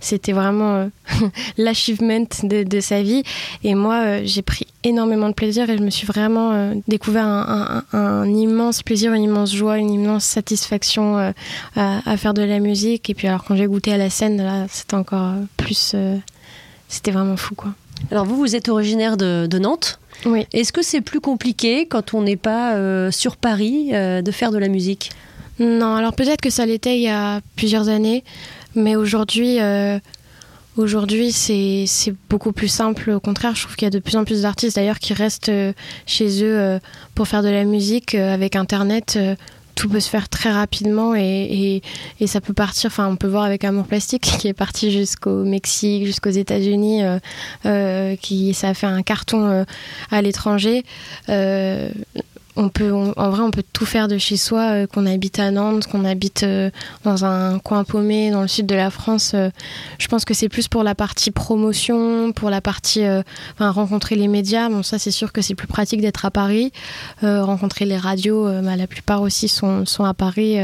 c'était 0.00 0.32
vraiment 0.32 0.88
l'achievement 1.58 2.24
de, 2.42 2.62
de 2.62 2.80
sa 2.80 3.02
vie. 3.02 3.22
Et 3.64 3.74
moi, 3.74 4.22
j'ai 4.24 4.42
pris 4.42 4.66
énormément 4.84 5.28
de 5.28 5.34
plaisir 5.34 5.68
et 5.68 5.76
je 5.76 5.82
me 5.82 5.90
suis 5.90 6.06
vraiment 6.06 6.72
découvert 6.86 7.26
un, 7.26 7.82
un- 7.92 7.98
un 7.98 8.28
immense 8.34 8.82
plaisir, 8.82 9.12
une 9.12 9.24
immense 9.24 9.54
joie, 9.54 9.78
une 9.78 9.90
immense 9.90 10.24
satisfaction 10.24 11.16
à, 11.18 11.32
à 11.76 12.16
faire 12.16 12.34
de 12.34 12.42
la 12.42 12.58
musique. 12.60 12.67
Et 12.68 13.14
puis 13.14 13.28
alors 13.28 13.44
quand 13.44 13.56
j'ai 13.56 13.66
goûté 13.66 13.92
à 13.92 13.96
la 13.96 14.10
scène, 14.10 14.42
là, 14.42 14.66
c'était 14.70 14.94
encore 14.94 15.34
euh, 15.34 15.42
plus... 15.56 15.92
euh, 15.94 16.16
c'était 16.88 17.10
vraiment 17.10 17.36
fou, 17.36 17.54
quoi. 17.54 17.74
Alors 18.10 18.24
vous, 18.24 18.36
vous 18.36 18.54
êtes 18.54 18.68
originaire 18.68 19.16
de, 19.16 19.46
de 19.46 19.58
Nantes. 19.58 19.98
Oui. 20.24 20.46
Est-ce 20.52 20.72
que 20.72 20.82
c'est 20.82 21.00
plus 21.00 21.20
compliqué 21.20 21.86
quand 21.86 22.14
on 22.14 22.22
n'est 22.22 22.36
pas 22.36 22.74
euh, 22.74 23.10
sur 23.10 23.36
Paris 23.36 23.90
euh, 23.92 24.22
de 24.22 24.30
faire 24.30 24.52
de 24.52 24.58
la 24.58 24.68
musique? 24.68 25.10
Non, 25.58 25.96
alors 25.96 26.12
peut-être 26.12 26.40
que 26.40 26.50
ça 26.50 26.64
l'était 26.64 26.96
il 26.96 27.02
y 27.02 27.08
a 27.08 27.40
plusieurs 27.56 27.88
années, 27.88 28.22
mais 28.74 28.96
aujourd'hui, 28.96 29.60
euh, 29.60 29.98
aujourd'hui 30.76 31.32
c'est 31.32 31.84
c'est 31.86 32.14
beaucoup 32.30 32.52
plus 32.52 32.68
simple. 32.68 33.10
Au 33.10 33.20
contraire, 33.20 33.54
je 33.56 33.64
trouve 33.64 33.76
qu'il 33.76 33.86
y 33.86 33.88
a 33.88 33.90
de 33.90 33.98
plus 33.98 34.16
en 34.16 34.24
plus 34.24 34.42
d'artistes 34.42 34.76
d'ailleurs 34.76 35.00
qui 35.00 35.12
restent 35.12 35.52
chez 36.06 36.44
eux 36.44 36.78
pour 37.14 37.26
faire 37.26 37.42
de 37.42 37.48
la 37.48 37.64
musique 37.64 38.14
avec 38.14 38.54
Internet. 38.54 39.18
Tout 39.78 39.88
peut 39.88 40.00
se 40.00 40.10
faire 40.10 40.28
très 40.28 40.50
rapidement 40.50 41.14
et 41.14 41.80
ça 42.26 42.40
peut 42.40 42.52
partir. 42.52 42.88
Enfin, 42.88 43.06
on 43.06 43.14
peut 43.14 43.28
voir 43.28 43.44
avec 43.44 43.62
Amour 43.62 43.86
Plastique 43.86 44.22
qui 44.40 44.48
est 44.48 44.52
parti 44.52 44.90
jusqu'au 44.90 45.44
Mexique, 45.44 46.04
jusqu'aux 46.04 46.30
États-Unis, 46.30 47.04
euh, 47.04 47.18
euh, 47.64 48.16
qui 48.16 48.54
ça 48.54 48.70
a 48.70 48.74
fait 48.74 48.88
un 48.88 49.02
carton 49.02 49.46
euh, 49.46 49.64
à 50.10 50.20
l'étranger. 50.20 50.82
On 52.60 52.68
peut, 52.70 52.92
on- 52.92 53.12
en 53.16 53.30
vrai, 53.30 53.40
on 53.42 53.52
peut 53.52 53.62
tout 53.72 53.86
faire 53.86 54.08
de 54.08 54.18
chez 54.18 54.36
soi, 54.36 54.62
euh, 54.72 54.86
qu'on 54.88 55.06
habite 55.06 55.38
à 55.38 55.50
Nantes, 55.52 55.86
qu'on 55.86 56.04
habite 56.04 56.42
euh, 56.42 56.70
dans 57.04 57.24
un 57.24 57.60
coin 57.60 57.84
paumé 57.84 58.30
dans 58.32 58.42
le 58.42 58.48
sud 58.48 58.66
de 58.66 58.74
la 58.74 58.90
France. 58.90 59.30
euh, 59.34 59.48
je 59.98 60.08
pense 60.08 60.24
que 60.24 60.34
c'est 60.34 60.48
plus 60.48 60.66
pour 60.66 60.82
la 60.82 60.96
partie 60.96 61.30
promotion, 61.30 62.32
pour 62.32 62.50
la 62.50 62.60
partie, 62.60 63.02
enfin, 63.54 63.70
rencontrer 63.70 64.16
les 64.16 64.26
médias. 64.28 64.68
Bon, 64.68 64.82
ça, 64.82 64.98
c'est 64.98 65.12
sûr 65.12 65.32
que 65.32 65.40
c'est 65.40 65.54
plus 65.54 65.68
pratique 65.68 66.00
d'être 66.00 66.24
à 66.24 66.30
Paris. 66.32 66.72
Rencontrer 67.22 67.84
les 67.84 67.96
radios, 67.96 68.44
bah, 68.62 68.74
la 68.76 68.86
plupart 68.86 69.22
aussi 69.22 69.48
sont, 69.48 69.86
sont 69.86 70.04
à 70.04 70.14
Paris. 70.14 70.56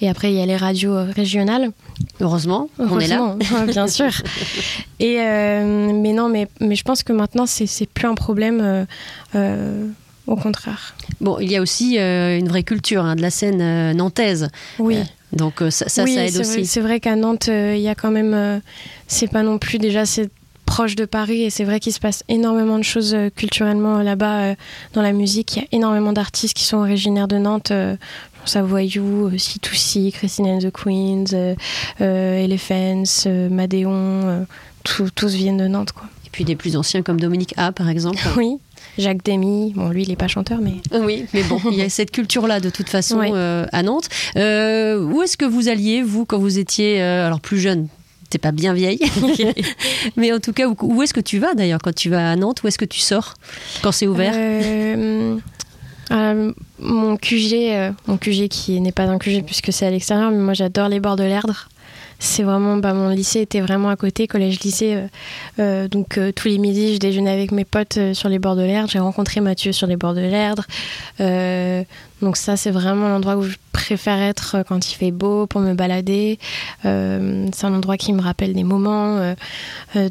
et 0.00 0.08
après, 0.08 0.30
il 0.32 0.38
y 0.38 0.42
a 0.42 0.46
les 0.46 0.56
radios 0.56 0.96
régionales. 1.16 1.70
Heureusement, 2.20 2.68
on 2.78 2.98
est 3.00 3.08
là. 3.08 3.36
Bien 3.66 3.88
sûr. 3.88 4.10
Et 5.00 5.16
mais 5.16 6.12
non, 6.12 6.28
mais, 6.28 6.48
mais 6.60 6.76
je 6.76 6.84
pense 6.84 7.02
que 7.02 7.12
maintenant 7.12 7.46
c'est 7.46 7.88
plus 7.88 8.06
un 8.06 8.14
problème. 8.14 8.86
Au 10.30 10.36
contraire. 10.36 10.94
Bon, 11.20 11.38
il 11.40 11.50
y 11.50 11.56
a 11.56 11.60
aussi 11.60 11.98
euh, 11.98 12.38
une 12.38 12.48
vraie 12.48 12.62
culture 12.62 13.04
hein, 13.04 13.16
de 13.16 13.20
la 13.22 13.30
scène 13.30 13.60
euh, 13.60 13.92
nantaise. 13.92 14.48
Oui. 14.78 14.96
Euh, 14.96 15.02
Donc 15.32 15.62
ça, 15.70 15.88
ça, 15.88 16.04
oui, 16.04 16.14
ça 16.14 16.26
aide 16.26 16.36
aussi. 16.38 16.64
c'est 16.66 16.80
vrai 16.80 17.00
qu'à 17.00 17.16
Nantes, 17.16 17.48
il 17.48 17.80
y 17.80 17.88
a 17.88 17.94
quand 17.94 18.10
même. 18.10 18.60
c'est 19.06 19.28
pas 19.30 19.42
non 19.42 19.58
plus 19.58 19.78
déjà 19.78 20.04
c'est 20.06 20.30
proche 20.66 20.94
de 20.96 21.04
Paris 21.04 21.42
et 21.42 21.50
c'est 21.50 21.64
vrai 21.64 21.78
qu'il 21.80 21.92
se 21.92 22.00
passe 22.00 22.22
énormément 22.28 22.78
de 22.78 22.84
choses 22.84 23.16
culturellement 23.36 24.02
là-bas 24.02 24.54
dans 24.92 25.02
la 25.02 25.12
musique. 25.12 25.56
Il 25.56 25.58
y 25.60 25.62
a 25.62 25.68
énormément 25.72 26.12
d'artistes 26.12 26.54
qui 26.54 26.64
sont 26.64 26.78
originaires 26.78 27.28
de 27.28 27.38
Nantes. 27.38 27.72
Je 28.40 28.44
pense 28.44 28.56
à 28.56 28.62
Voyou, 28.62 29.26
euh, 29.26 29.36
C2C, 29.36 30.12
Christine 30.12 30.46
and 30.46 30.58
the 30.60 30.70
Queens, 30.70 31.54
Elephants, 32.00 33.28
Madéon. 33.50 34.46
Euh, 34.90 34.94
tout- 34.96 35.10
tous 35.14 35.34
viennent 35.34 35.56
de 35.58 35.66
Nantes, 35.68 35.92
quoi. 35.92 36.04
Et 36.26 36.30
puis 36.30 36.44
des 36.44 36.54
plus 36.56 36.76
anciens 36.76 37.02
comme 37.02 37.20
Dominique 37.20 37.54
A, 37.56 37.72
par 37.72 37.88
exemple. 37.88 38.18
Oui. 38.36 38.56
Jacques 38.98 39.22
Demy, 39.24 39.72
bon 39.76 39.90
lui 39.90 40.02
il 40.02 40.10
est 40.10 40.16
pas 40.16 40.26
chanteur 40.26 40.58
mais 40.60 40.74
Oui, 40.92 41.26
mais 41.34 41.42
bon, 41.44 41.60
il 41.70 41.76
y 41.78 41.82
a 41.82 41.88
cette 41.90 42.10
culture-là 42.10 42.60
de 42.60 42.70
toute 42.70 42.88
façon 42.88 43.20
euh, 43.22 43.66
à 43.72 43.82
Nantes. 43.82 44.08
Euh, 44.36 45.00
où 45.02 45.22
est-ce 45.22 45.36
que 45.36 45.44
vous 45.44 45.68
alliez, 45.68 46.02
vous, 46.02 46.24
quand 46.24 46.38
vous 46.38 46.58
étiez 46.58 47.00
euh, 47.02 47.26
alors 47.26 47.40
plus 47.40 47.58
jeune? 47.60 47.88
T'es 48.30 48.38
pas 48.38 48.52
bien 48.52 48.72
vieille, 48.74 49.00
mais 50.16 50.32
en 50.32 50.38
tout 50.40 50.52
cas, 50.52 50.66
où, 50.68 50.76
où 50.80 51.02
est-ce 51.02 51.12
que 51.14 51.20
tu 51.20 51.38
vas 51.38 51.54
d'ailleurs 51.54 51.80
quand 51.82 51.94
tu 51.94 52.10
vas 52.10 52.30
à 52.32 52.36
Nantes? 52.36 52.62
Où 52.62 52.68
est-ce 52.68 52.78
que 52.78 52.84
tu 52.84 53.00
sors 53.00 53.34
quand 53.82 53.92
c'est 53.92 54.06
ouvert? 54.06 54.32
Euh, 54.36 55.36
euh, 56.12 56.52
mon 56.80 57.16
QG, 57.16 57.52
euh, 57.54 57.92
mon 58.06 58.16
QG 58.16 58.48
qui 58.48 58.80
n'est 58.80 58.92
pas 58.92 59.04
un 59.04 59.18
QG 59.18 59.44
puisque 59.44 59.72
c'est 59.72 59.86
à 59.86 59.90
l'extérieur, 59.90 60.30
mais 60.30 60.38
moi 60.38 60.54
j'adore 60.54 60.88
les 60.88 61.00
bords 61.00 61.16
de 61.16 61.24
l'Erdre. 61.24 61.68
C'est 62.22 62.42
vraiment, 62.42 62.76
bah, 62.76 62.92
mon 62.92 63.08
lycée 63.08 63.40
était 63.40 63.62
vraiment 63.62 63.88
à 63.88 63.96
côté, 63.96 64.26
collège-lycée. 64.26 64.94
euh, 64.94 65.06
euh, 65.58 65.88
donc 65.88 66.18
euh, 66.18 66.32
tous 66.32 66.48
les 66.48 66.58
midis, 66.58 66.94
je 66.94 66.98
déjeunais 66.98 67.30
avec 67.30 67.50
mes 67.50 67.64
potes 67.64 67.98
sur 68.12 68.28
les 68.28 68.38
bords 68.38 68.56
de 68.56 68.62
l'Erdre. 68.62 68.90
J'ai 68.90 68.98
rencontré 68.98 69.40
Mathieu 69.40 69.72
sur 69.72 69.86
les 69.86 69.96
bords 69.96 70.12
de 70.12 70.20
l'Erdre. 70.20 70.64
Donc 72.20 72.36
ça, 72.36 72.58
c'est 72.58 72.70
vraiment 72.70 73.08
l'endroit 73.08 73.36
où 73.36 73.42
je 73.42 73.56
préfère 73.72 74.20
être 74.20 74.62
quand 74.68 74.90
il 74.90 74.94
fait 74.94 75.10
beau 75.10 75.46
pour 75.46 75.62
me 75.62 75.72
balader. 75.72 76.38
C'est 76.82 76.88
un 76.88 77.74
endroit 77.74 77.96
qui 77.96 78.12
me 78.12 78.20
rappelle 78.20 78.52
des 78.52 78.64
moments. 78.64 79.34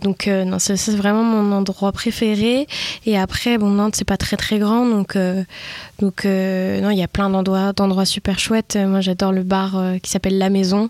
donc 0.01 0.25
non, 0.25 0.58
c'est 0.58 0.96
vraiment 0.96 1.24
mon 1.24 1.56
endroit 1.56 1.92
préféré. 1.92 2.68
Et 3.06 3.16
après, 3.20 3.60
bon, 3.60 3.70
Nantes, 3.70 3.96
c'est 3.96 4.08
pas 4.08 4.18
très 4.18 4.38
très 4.38 4.58
grand, 4.58 4.88
donc 4.88 5.16
donc 6.00 6.25
non, 6.25 6.89
il 6.89 6.98
y 6.98 7.04
a 7.04 7.08
plein 7.08 7.30
d'endroits 7.30 7.74
d'endroits 7.74 8.06
super 8.06 8.39
chouettes. 8.39 8.75
Moi, 8.75 9.01
j'adore 9.01 9.32
le 9.32 9.44
bar 9.44 9.80
qui 10.01 10.10
s'appelle 10.10 10.39
La 10.39 10.50
Maison. 10.50 10.89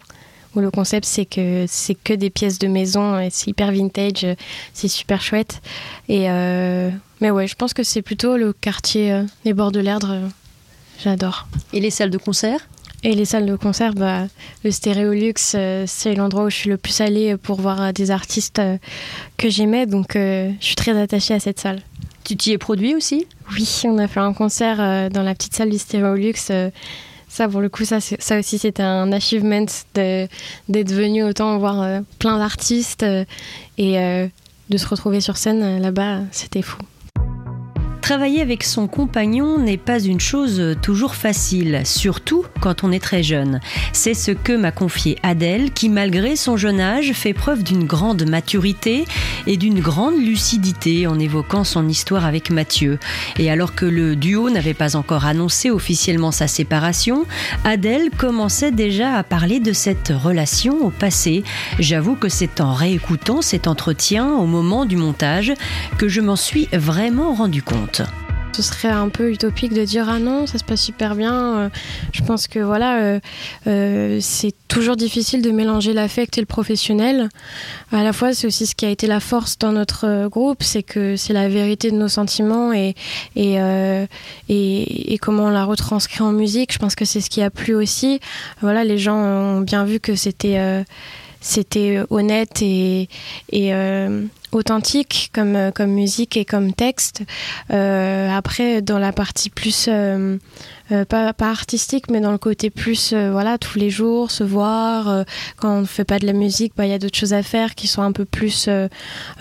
Où 0.59 0.61
le 0.61 0.71
concept 0.71 1.05
c'est 1.05 1.23
que 1.23 1.63
c'est 1.69 1.95
que 1.95 2.13
des 2.13 2.29
pièces 2.29 2.59
de 2.59 2.67
maison 2.67 3.17
et 3.17 3.29
c'est 3.31 3.49
hyper 3.51 3.71
vintage, 3.71 4.25
euh, 4.25 4.35
c'est 4.73 4.89
super 4.89 5.21
chouette. 5.21 5.61
Et 6.09 6.29
euh, 6.29 6.89
mais 7.21 7.31
ouais, 7.31 7.47
je 7.47 7.55
pense 7.55 7.73
que 7.73 7.83
c'est 7.83 8.01
plutôt 8.01 8.35
le 8.35 8.51
quartier 8.51 9.13
euh, 9.13 9.23
des 9.45 9.53
bords 9.53 9.71
de 9.71 9.79
l'Erdre. 9.79 10.19
J'adore. 11.01 11.47
Et 11.71 11.79
les 11.79 11.91
salles 11.91 12.09
de 12.09 12.17
concert? 12.17 12.67
Et 13.03 13.15
les 13.15 13.23
salles 13.23 13.45
de 13.45 13.55
concert, 13.55 13.93
bah, 13.93 14.27
le 14.65 14.71
Stéréolux, 14.71 15.33
euh, 15.55 15.85
c'est 15.87 16.13
l'endroit 16.15 16.43
où 16.43 16.49
je 16.49 16.55
suis 16.57 16.69
le 16.69 16.75
plus 16.75 16.99
allée 16.99 17.37
pour 17.37 17.61
voir 17.61 17.93
des 17.93 18.11
artistes 18.11 18.59
euh, 18.59 18.77
que 19.37 19.49
j'aimais, 19.49 19.85
donc 19.85 20.17
euh, 20.17 20.51
je 20.59 20.65
suis 20.65 20.75
très 20.75 20.99
attachée 20.99 21.33
à 21.33 21.39
cette 21.39 21.61
salle. 21.61 21.81
Tu 22.25 22.35
t'y 22.35 22.51
es 22.51 22.57
produit 22.57 22.95
aussi? 22.95 23.25
Oui, 23.53 23.65
on 23.85 23.97
a 23.97 24.09
fait 24.09 24.19
un 24.19 24.33
concert 24.33 25.09
dans 25.09 25.23
la 25.23 25.33
petite 25.33 25.55
salle 25.55 25.69
du 25.69 25.77
Stéréolux. 25.77 26.33
Ça, 27.29 27.47
pour 27.47 27.61
le 27.61 27.69
coup, 27.69 27.85
ça, 27.85 27.99
ça 28.01 28.39
aussi, 28.39 28.57
c'était 28.57 28.83
un 28.83 29.11
achievement 29.11 29.65
d'être 29.93 30.91
venu 30.91 31.23
autant 31.23 31.57
voir 31.59 31.81
euh, 31.81 31.99
plein 32.17 32.39
d'artistes 32.39 33.03
euh, 33.03 33.23
et 33.77 33.99
euh, 33.99 34.27
de 34.69 34.77
se 34.77 34.87
retrouver 34.87 35.21
sur 35.21 35.37
scène 35.37 35.79
là-bas, 35.79 36.21
c'était 36.31 36.63
fou. 36.63 36.79
Travailler 38.09 38.41
avec 38.41 38.63
son 38.63 38.87
compagnon 38.87 39.59
n'est 39.59 39.77
pas 39.77 39.99
une 39.99 40.19
chose 40.19 40.75
toujours 40.81 41.13
facile, 41.13 41.81
surtout 41.85 42.43
quand 42.59 42.83
on 42.83 42.91
est 42.91 43.03
très 43.03 43.21
jeune. 43.21 43.59
C'est 43.93 44.15
ce 44.15 44.31
que 44.31 44.53
m'a 44.53 44.71
confié 44.71 45.19
Adèle, 45.21 45.71
qui 45.71 45.89
malgré 45.89 46.35
son 46.35 46.57
jeune 46.57 46.79
âge 46.79 47.11
fait 47.13 47.35
preuve 47.35 47.61
d'une 47.63 47.83
grande 47.83 48.27
maturité 48.27 49.05
et 49.45 49.57
d'une 49.57 49.79
grande 49.79 50.17
lucidité 50.17 51.05
en 51.05 51.19
évoquant 51.19 51.63
son 51.63 51.87
histoire 51.87 52.25
avec 52.25 52.49
Mathieu. 52.49 52.97
Et 53.37 53.51
alors 53.51 53.75
que 53.75 53.85
le 53.85 54.15
duo 54.15 54.49
n'avait 54.49 54.73
pas 54.73 54.95
encore 54.95 55.25
annoncé 55.25 55.69
officiellement 55.69 56.31
sa 56.31 56.47
séparation, 56.47 57.27
Adèle 57.63 58.09
commençait 58.17 58.71
déjà 58.71 59.17
à 59.17 59.23
parler 59.23 59.59
de 59.59 59.71
cette 59.71 60.11
relation 60.11 60.83
au 60.83 60.89
passé. 60.89 61.43
J'avoue 61.77 62.15
que 62.15 62.27
c'est 62.27 62.59
en 62.59 62.73
réécoutant 62.73 63.43
cet 63.43 63.67
entretien 63.67 64.33
au 64.33 64.47
moment 64.47 64.85
du 64.85 64.97
montage 64.97 65.53
que 65.99 66.07
je 66.07 66.21
m'en 66.21 66.35
suis 66.35 66.67
vraiment 66.73 67.35
rendu 67.35 67.61
compte. 67.61 67.98
Ce 68.53 68.63
serait 68.63 68.89
un 68.89 69.07
peu 69.07 69.31
utopique 69.31 69.73
de 69.73 69.85
dire 69.85 70.09
ah 70.09 70.19
non, 70.19 70.45
ça 70.45 70.57
se 70.57 70.65
passe 70.65 70.81
super 70.81 71.15
bien. 71.15 71.33
Euh, 71.33 71.69
je 72.11 72.23
pense 72.23 72.47
que 72.47 72.59
voilà, 72.59 72.99
euh, 72.99 73.19
euh, 73.67 74.17
c'est 74.21 74.53
toujours 74.67 74.97
difficile 74.97 75.41
de 75.41 75.51
mélanger 75.51 75.93
l'affect 75.93 76.37
et 76.37 76.41
le 76.41 76.45
professionnel. 76.45 77.29
À 77.93 78.03
la 78.03 78.11
fois, 78.11 78.33
c'est 78.33 78.47
aussi 78.47 78.65
ce 78.65 78.75
qui 78.75 78.85
a 78.85 78.89
été 78.89 79.07
la 79.07 79.19
force 79.19 79.57
dans 79.59 79.71
notre 79.71 80.27
groupe, 80.27 80.61
c'est 80.61 80.83
que 80.83 81.15
c'est 81.15 81.31
la 81.31 81.47
vérité 81.47 81.89
de 81.89 81.95
nos 81.95 82.09
sentiments 82.09 82.73
et 82.73 82.95
et, 83.35 83.57
et 84.49 85.17
comment 85.19 85.45
on 85.45 85.51
la 85.51 85.63
retranscrit 85.63 86.21
en 86.21 86.31
musique. 86.31 86.73
Je 86.73 86.79
pense 86.79 86.95
que 86.95 87.05
c'est 87.05 87.21
ce 87.21 87.29
qui 87.29 87.41
a 87.41 87.49
plu 87.49 87.75
aussi. 87.75 88.19
Voilà, 88.61 88.83
les 88.83 88.97
gens 88.97 89.15
ont 89.15 89.61
bien 89.61 89.85
vu 89.85 89.99
que 89.99 90.15
c'était 90.15 90.83
c'était 91.41 92.01
honnête 92.09 92.61
et, 92.61 93.07
euh, 93.55 94.25
authentique 94.51 95.29
comme, 95.33 95.55
euh, 95.55 95.71
comme 95.71 95.91
musique 95.91 96.35
et 96.35 96.45
comme 96.45 96.73
texte. 96.73 97.21
Euh, 97.71 98.29
après, 98.29 98.81
dans 98.81 98.99
la 98.99 99.11
partie 99.11 99.49
plus, 99.49 99.85
euh, 99.87 100.37
euh, 100.91 101.05
pas, 101.05 101.33
artistique, 101.39 102.09
mais 102.09 102.19
dans 102.19 102.31
le 102.31 102.37
côté 102.37 102.69
plus, 102.69 103.13
euh, 103.13 103.31
voilà, 103.31 103.57
tous 103.57 103.77
les 103.77 103.89
jours, 103.89 104.31
se 104.31 104.43
voir. 104.43 105.07
euh, 105.07 105.23
quand 105.57 105.69
on 105.77 105.81
ne 105.81 105.85
fait 105.85 106.03
pas 106.03 106.19
de 106.19 106.25
la 106.25 106.33
musique, 106.33 106.73
bah, 106.75 106.85
il 106.85 106.89
y 106.89 106.93
a 106.93 106.99
d'autres 106.99 107.17
choses 107.17 107.33
à 107.33 107.43
faire 107.43 107.75
qui 107.75 107.87
sont 107.87 108.01
un 108.01 108.11
peu 108.11 108.25
plus... 108.25 108.65
euh, 108.67 108.87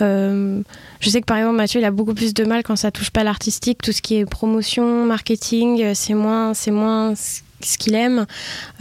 euh, 0.01 0.61
je 0.99 1.09
sais 1.09 1.21
que 1.21 1.25
par 1.25 1.37
exemple, 1.37 1.55
Mathieu, 1.57 1.81
il 1.81 1.85
a 1.85 1.91
beaucoup 1.91 2.13
plus 2.13 2.33
de 2.33 2.43
mal 2.43 2.63
quand 2.63 2.75
ça 2.75 2.91
touche 2.91 3.09
pas 3.09 3.23
l'artistique. 3.23 3.81
Tout 3.81 3.91
ce 3.91 4.01
qui 4.01 4.15
est 4.17 4.25
promotion, 4.25 5.05
marketing, 5.05 5.81
euh, 5.81 5.91
c'est 5.95 6.13
moins, 6.13 6.53
c'est 6.53 6.71
moins 6.71 7.13
ce 7.61 7.77
qu'il 7.77 7.95
aime. 7.95 8.25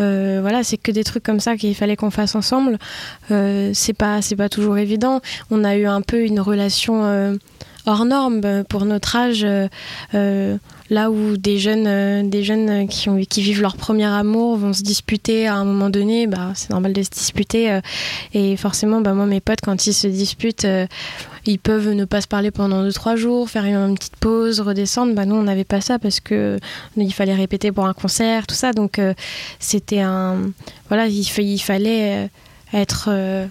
Euh, 0.01 0.39
voilà, 0.41 0.63
c'est 0.63 0.77
que 0.77 0.93
des 0.93 1.05
trucs 1.05 1.23
comme 1.23 1.41
ça 1.41 1.57
qu'il 1.57 1.75
fallait 1.75 1.97
qu'on 1.97 2.11
fasse 2.11 2.35
ensemble. 2.35 2.79
Euh, 3.31 3.71
c'est 3.75 3.93
pas, 3.93 4.23
c'est 4.23 4.37
pas 4.37 4.49
toujours 4.49 4.79
évident. 4.79 5.21
On 5.51 5.65
a 5.65 5.77
eu 5.77 5.87
un 5.87 6.03
peu 6.03 6.25
une 6.25 6.41
relation 6.41 7.05
euh, 7.05 7.37
hors 7.87 8.05
norme 8.05 8.65
pour 8.69 8.85
notre 8.85 9.17
âge. 9.17 9.47
là 10.91 11.11
où 11.11 11.37
des 11.37 11.59
jeunes, 11.59 12.31
des 12.31 12.43
jeunes 12.45 12.89
qui, 12.89 13.43
vivent 13.43 13.61
leur 13.61 13.77
premier 13.77 14.07
amour 14.07 14.57
vont 14.57 14.73
se 14.73 14.83
disputer 14.83 15.47
à 15.47 15.57
un 15.57 15.65
moment 15.65 15.91
donné, 15.91 16.27
bah, 16.27 16.53
c'est 16.55 16.71
normal 16.71 16.93
de 16.93 17.03
se 17.03 17.11
disputer. 17.11 17.81
et 18.35 18.57
forcément, 18.57 19.01
bah, 19.01 19.13
moi, 19.13 19.27
mes 19.27 19.41
potes, 19.41 19.61
quand 19.63 19.87
ils 19.87 19.95
se 19.95 20.07
disputent, 20.07 20.67
ils 21.49 21.59
peuvent 21.59 21.91
ne 21.91 22.05
pas 22.05 22.21
se 22.21 22.29
parler 22.29 22.51
pendant 22.51 22.85
2-3 22.87 23.17
jours, 23.17 23.49
faire 23.49 23.65
une, 23.65 23.95
petite 23.97 24.17
pause, 24.17 24.61
redescendre. 24.61 25.15
Bah, 25.15 25.25
nous, 25.25 25.35
on 25.35 25.43
n'avait 25.43 25.65
pas 25.65 25.81
ça 25.81 25.99
parce 25.99 26.21
que 26.21 26.59
il 26.97 27.13
fallait 27.13 27.35
répéter 27.35 27.73
pour 27.73 27.87
un 27.87 27.95
concert, 27.95 28.47
tout 28.47 28.55
ça. 28.55 28.73
Donc, 28.73 28.99
euh, 28.99 29.15
c'était 29.59 30.01
un. 30.01 30.51
Voilà, 30.89 31.07
il, 31.07 31.25
fa- 31.25 31.43
il 31.43 31.59
fallait 31.59 32.27
euh, 32.27 32.29
être. 32.79 33.09
euh, 33.11 33.47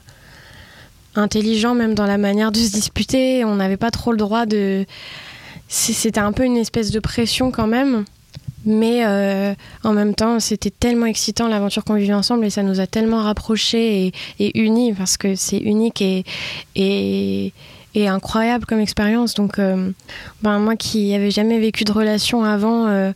intelligent 1.16 1.74
même 1.74 1.96
dans 1.96 2.06
la 2.06 2.20
manière 2.20 2.51
de 2.51 2.58
se 2.60 2.72
disputer 2.72 3.44
on 3.44 3.56
n'avait 3.56 3.75
pas 3.77 3.89
trop 3.89 4.12
le 4.12 4.18
droit 4.18 4.46
de 4.46 4.86
c'était 5.68 6.20
un 6.20 6.32
peu 6.32 6.44
une 6.44 6.58
espèce 6.58 6.92
de 6.92 7.00
pression 7.00 7.50
quand 7.50 7.66
même 7.66 8.06
mais 8.66 9.06
euh, 9.06 9.56
en 9.84 9.94
même 9.94 10.13
temps 10.13 10.39
c'était 10.39 10.70
tellement 10.70 11.08
excitant 11.08 11.48
l'aventure 11.48 11.84
qu'on 11.84 11.96
vivait 11.96 12.13
ensemble 12.13 12.46
et 12.46 12.50
ça 12.51 12.62
nous 12.62 12.80
a 12.80 12.86
tellement 12.86 13.24
rapprochés 13.24 14.12
et, 14.39 14.60
unis 14.60 14.94
parce 14.94 15.18
que 15.18 15.34
c'est 15.36 15.58
unique 15.58 16.04
et, 16.04 16.24
incroyable 18.06 18.66
comme 18.66 18.80
expérience 18.80 19.34
donc 19.34 19.58
euh, 19.58 19.92
ben, 20.42 20.60
moi 20.60 20.75
qui 20.75 21.12
n'avais 21.12 21.32
jamais 21.32 21.60
vécu 21.60 21.84
de 21.84 21.92
relation 21.92 22.44
avant 22.44 22.88
euh, 22.88 23.12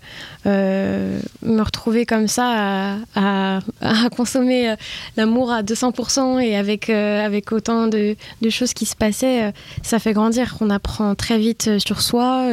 euh, 0.46 1.20
me 1.44 1.62
retrouver 1.62 2.06
comme 2.06 2.28
ça 2.28 2.98
à, 3.16 3.60
consommer 4.16 4.76
l'amour 5.18 5.52
à 5.52 5.62
200% 5.62 6.42
et 6.42 6.56
avec, 6.56 6.90
avec 6.90 7.52
autant 7.52 7.88
de, 7.88 8.16
choses 8.50 8.74
qui 8.74 8.86
se 8.86 8.96
passaient, 8.96 9.54
ça 9.84 10.00
fait 10.00 10.14
grandir. 10.14 10.58
On 10.62 10.70
apprend 10.70 11.16
très 11.16 11.38
vite 11.38 11.80
sur 11.80 12.02
soi, 12.02 12.48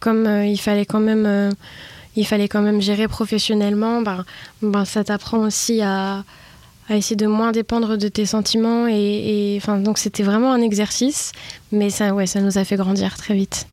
comme 0.00 0.26
il 0.44 0.58
fallait 0.58 0.86
quand 0.86 1.00
même... 1.00 1.52
il 2.16 2.26
fallait 2.26 2.48
quand 2.48 2.62
même 2.62 2.80
gérer 2.80 3.08
professionnellement, 3.08 4.02
ben, 4.02 4.24
ben, 4.62 4.84
ça 4.84 5.04
t'apprend 5.04 5.38
aussi 5.38 5.82
à, 5.82 6.24
à 6.88 6.96
essayer 6.96 7.16
de 7.16 7.26
moins 7.26 7.52
dépendre 7.52 7.96
de 7.96 8.08
tes 8.08 8.26
sentiments. 8.26 8.86
Et, 8.88 9.58
enfin, 9.60 9.78
donc 9.78 9.98
c'était 9.98 10.22
vraiment 10.22 10.52
un 10.52 10.60
exercice, 10.60 11.32
mais 11.72 11.90
ça, 11.90 12.14
ouais, 12.14 12.26
ça 12.26 12.40
nous 12.40 12.58
a 12.58 12.64
fait 12.64 12.76
grandir 12.76 13.16
très 13.16 13.34
vite. 13.34 13.66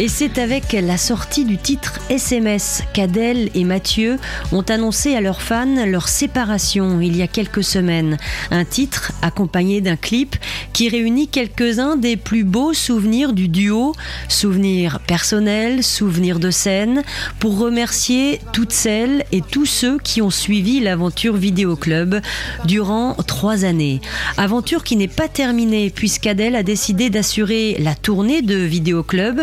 Et 0.00 0.06
c'est 0.06 0.38
avec 0.38 0.74
la 0.74 0.96
sortie 0.96 1.44
du 1.44 1.58
titre 1.58 1.98
SMS 2.08 2.84
qu'Adèle 2.94 3.50
et 3.56 3.64
Mathieu 3.64 4.18
ont 4.52 4.62
annoncé 4.62 5.16
à 5.16 5.20
leurs 5.20 5.42
fans 5.42 5.86
leur 5.86 6.06
séparation 6.06 7.00
il 7.00 7.16
y 7.16 7.22
a 7.22 7.26
quelques 7.26 7.64
semaines. 7.64 8.16
Un 8.52 8.64
titre 8.64 9.10
accompagné 9.22 9.80
d'un 9.80 9.96
clip 9.96 10.36
qui 10.72 10.88
réunit 10.88 11.26
quelques-uns 11.26 11.96
des 11.96 12.16
plus 12.16 12.44
beaux 12.44 12.74
souvenirs 12.74 13.32
du 13.32 13.48
duo, 13.48 13.92
souvenirs 14.28 15.00
personnels, 15.00 15.82
souvenirs 15.82 16.38
de 16.38 16.52
scène, 16.52 17.02
pour 17.40 17.58
remercier 17.58 18.40
toutes 18.52 18.72
celles 18.72 19.24
et 19.32 19.40
tous 19.40 19.66
ceux 19.66 19.98
qui 19.98 20.22
ont 20.22 20.30
suivi 20.30 20.78
l'aventure 20.78 21.34
Vidéo 21.34 21.74
Club 21.74 22.20
durant 22.66 23.14
trois 23.26 23.64
années. 23.64 24.00
Aventure 24.36 24.84
qui 24.84 24.94
n'est 24.94 25.08
pas 25.08 25.26
terminée 25.26 25.90
puisqu'Adèle 25.90 26.54
a 26.54 26.62
décidé 26.62 27.10
d'assurer 27.10 27.74
la 27.80 27.96
tournée 27.96 28.42
de 28.42 28.54
Vidéo 28.54 29.02
Club 29.02 29.42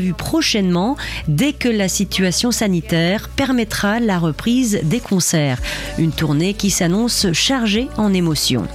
prochainement 0.00 0.96
dès 1.28 1.52
que 1.52 1.68
la 1.68 1.88
situation 1.88 2.50
sanitaire 2.50 3.28
permettra 3.28 4.00
la 4.00 4.18
reprise 4.18 4.80
des 4.82 5.00
concerts. 5.00 5.58
Une 5.98 6.12
tournée 6.12 6.54
qui 6.54 6.70
s'annonce 6.70 7.32
chargée 7.32 7.88
en 7.96 8.14
émotions. 8.14 8.66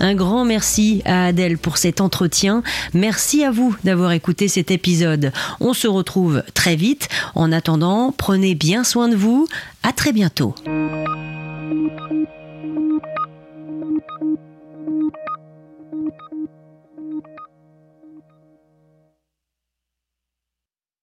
Un 0.00 0.14
grand 0.14 0.44
merci 0.44 1.02
à 1.04 1.26
Adèle 1.26 1.58
pour 1.58 1.76
cet 1.76 2.00
entretien. 2.00 2.62
Merci 2.94 3.44
à 3.44 3.50
vous 3.50 3.76
d'avoir 3.84 4.12
écouté 4.12 4.48
cet 4.48 4.70
épisode. 4.70 5.32
On 5.60 5.74
se 5.74 5.88
retrouve 5.88 6.42
très 6.54 6.76
vite. 6.76 7.08
En 7.34 7.52
attendant, 7.52 8.14
prenez 8.16 8.54
bien 8.54 8.84
soin 8.84 9.08
de 9.08 9.16
vous. 9.16 9.46
À 9.82 9.92
très 9.92 10.12
bientôt. 10.12 10.54